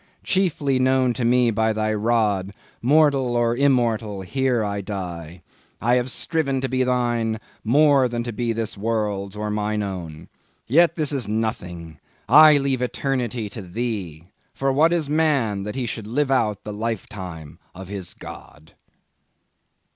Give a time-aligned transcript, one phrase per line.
[0.23, 5.43] —chiefly known to me by Thy rod—mortal or immortal, here I die.
[5.79, 10.27] I have striven to be Thine, more than to be this world's, or mine own.
[10.65, 14.23] Yet this is nothing: I leave eternity to Thee;
[14.55, 18.73] for what is man that he should live out the lifetime of his God?"